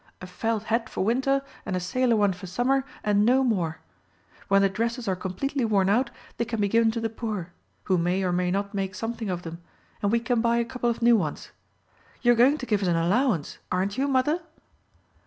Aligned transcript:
A 0.19 0.25
felt 0.25 0.63
hat 0.63 0.89
for 0.89 1.05
winter, 1.05 1.43
and 1.63 1.75
a 1.75 1.79
sailor 1.79 2.15
one 2.15 2.33
for 2.33 2.47
summer, 2.47 2.83
and 3.03 3.23
no 3.23 3.43
more. 3.43 3.81
When 4.47 4.63
the 4.63 4.67
dresses 4.67 5.07
are 5.07 5.15
completely 5.15 5.63
worn 5.63 5.89
out 5.89 6.09
they 6.37 6.45
can 6.45 6.59
be 6.59 6.67
given 6.67 6.89
to 6.93 6.99
the 6.99 7.07
poor—who 7.07 7.99
may 7.99 8.23
or 8.23 8.31
may 8.31 8.49
not 8.49 8.73
make 8.73 8.95
something 8.95 9.29
of 9.29 9.43
them—and 9.43 10.11
we 10.11 10.19
can 10.19 10.41
buy 10.41 10.57
a 10.57 10.65
couple 10.65 10.89
of 10.89 11.03
new 11.03 11.15
ones. 11.15 11.51
You 12.23 12.31
are 12.31 12.35
going 12.41 12.57
to 12.57 12.65
give 12.65 12.81
us 12.81 12.87
an 12.89 12.95
allowance, 12.95 13.59
aren't 13.71 13.95
you, 13.95 14.07
mother?" 14.07 14.41